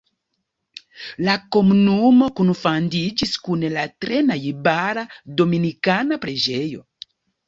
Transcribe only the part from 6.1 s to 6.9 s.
preĝejo.